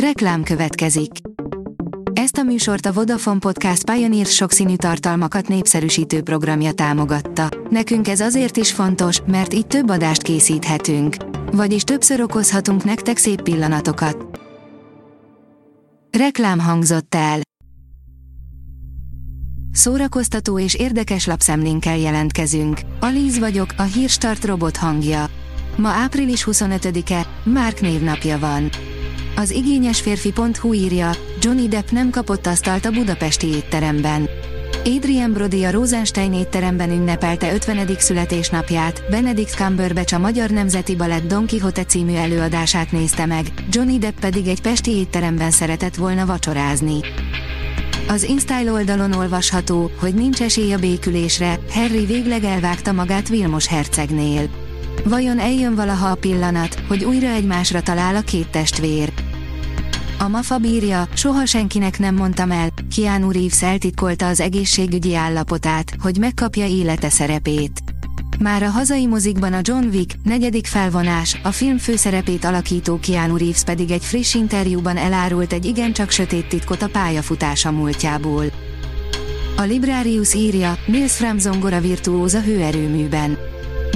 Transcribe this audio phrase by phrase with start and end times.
[0.00, 1.10] Reklám következik.
[2.12, 7.48] Ezt a műsort a Vodafone Podcast Pioneer sokszínű tartalmakat népszerűsítő programja támogatta.
[7.70, 11.16] Nekünk ez azért is fontos, mert így több adást készíthetünk.
[11.52, 14.40] Vagyis többször okozhatunk nektek szép pillanatokat.
[16.18, 17.40] Reklám hangzott el.
[19.72, 22.80] Szórakoztató és érdekes lapszemlénkkel jelentkezünk.
[23.00, 25.26] Alíz vagyok, a hírstart robot hangja.
[25.76, 28.70] Ma április 25-e, Márk névnapja van.
[29.36, 34.28] Az igényes férfi.hu írja, Johnny Depp nem kapott asztalt a budapesti étteremben.
[34.84, 37.88] Adrian Brody a Rosenstein étteremben ünnepelte 50.
[37.98, 44.18] születésnapját, Benedict Cumberbatch a Magyar Nemzeti Balett Don Quixote című előadását nézte meg, Johnny Depp
[44.20, 47.00] pedig egy pesti étteremben szeretett volna vacsorázni.
[48.08, 54.48] Az InStyle oldalon olvasható, hogy nincs esély a békülésre, Harry végleg elvágta magát Vilmos hercegnél.
[55.04, 59.12] Vajon eljön valaha a pillanat, hogy újra egymásra talál a két testvér?
[60.18, 66.16] A MAFA bírja, soha senkinek nem mondtam el, Keanu Reeves eltitkolta az egészségügyi állapotát, hogy
[66.18, 67.82] megkapja élete szerepét.
[68.38, 73.64] Már a hazai mozikban a John Wick, negyedik felvonás, a film főszerepét alakító Keanu Reeves
[73.64, 78.44] pedig egy friss interjúban elárult egy igencsak sötét titkot a pályafutása múltjából.
[79.56, 83.38] A Librarius írja, Nils Fram zongora virtuóz a hőerőműben.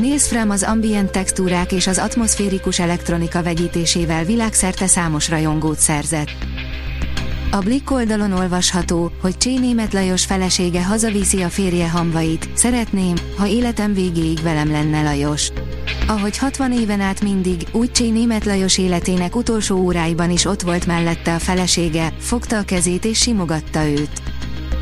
[0.00, 6.30] Nils Fram az ambient textúrák és az atmoszférikus elektronika vegyítésével világszerte számos rajongót szerzett.
[7.50, 13.46] A Blick oldalon olvasható, hogy Csé Német Lajos felesége hazaviszi a férje hamvait, szeretném, ha
[13.46, 15.50] életem végéig velem lenne Lajos.
[16.06, 20.86] Ahogy 60 éven át mindig, úgy Csé Német Lajos életének utolsó óráiban is ott volt
[20.86, 24.29] mellette a felesége, fogta a kezét és simogatta őt.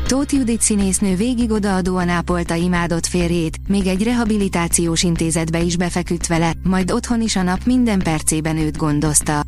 [0.09, 6.53] Tóth Judit színésznő végig odaadóan ápolta imádott férjét, még egy rehabilitációs intézetbe is befeküdt vele,
[6.63, 9.41] majd otthon is a nap minden percében őt gondozta.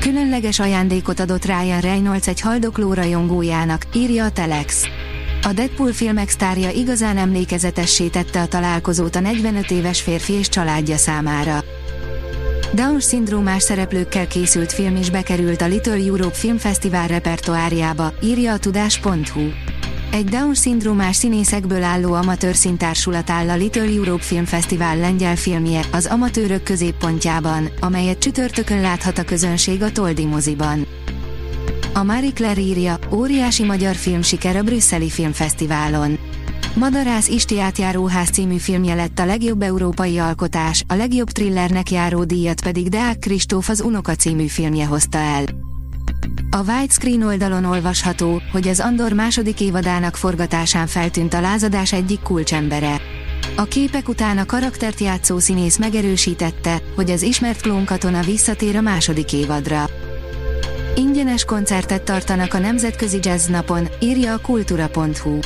[0.00, 4.84] Különleges ajándékot adott Ryan Reynolds egy haldokló rajongójának, írja a Telex.
[5.42, 10.96] A Deadpool filmek sztárja igazán emlékezetessé tette a találkozót a 45 éves férfi és családja
[10.96, 11.64] számára.
[12.72, 19.40] Down-szindrómás szereplőkkel készült film is bekerült a Little Europe Film Festival repertoárjába, írja a tudás.hu.
[20.10, 26.06] Egy Down-szindrómás színészekből álló amatőr szintársulat áll a Little Europe Film Festival lengyel filmje, az
[26.06, 30.86] amatőrök középpontjában, amelyet csütörtökön láthat a közönség a Toldi moziban.
[31.94, 36.18] A Marie Claire írja, óriási magyar film siker a brüsszeli filmfesztiválon.
[36.76, 42.62] Madarász Isti átjáróház című filmje lett a legjobb európai alkotás, a legjobb thrillernek járó díjat
[42.62, 45.44] pedig Deák Kristóf az Unoka című filmje hozta el.
[46.50, 53.00] A Widescreen oldalon olvasható, hogy az Andor második évadának forgatásán feltűnt a lázadás egyik kulcsembere.
[53.56, 59.32] A képek után a karaktert játszó színész megerősítette, hogy az ismert klónkatona visszatér a második
[59.32, 59.84] évadra.
[60.96, 65.38] Ingyenes koncertet tartanak a Nemzetközi Jazz Napon, írja a kultura.hu.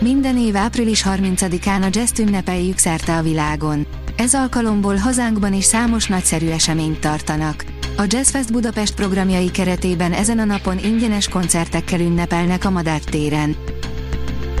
[0.00, 3.86] Minden év április 30-án a jazz ünnepeljük szerte a világon.
[4.16, 7.64] Ez alkalomból hazánkban is számos nagyszerű eseményt tartanak.
[7.96, 13.56] A Jazzfest Budapest programjai keretében ezen a napon ingyenes koncertekkel ünnepelnek a Madár téren.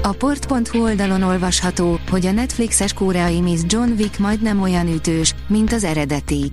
[0.02, 5.72] A port.hu oldalon olvasható, hogy a Netflixes koreai Miss John Wick majdnem olyan ütős, mint
[5.72, 6.52] az eredeti.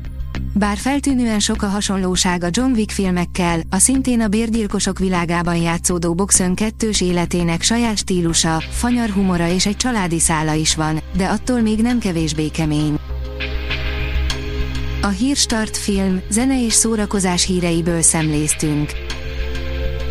[0.53, 6.13] Bár feltűnően sok a hasonlóság a John Wick filmekkel, a szintén a bérgyilkosok világában játszódó
[6.13, 11.61] boxön kettős életének saját stílusa, fanyar humora és egy családi szála is van, de attól
[11.61, 12.99] még nem kevésbé kemény.
[15.01, 18.91] A Hírstart film, zene és szórakozás híreiből szemléztünk.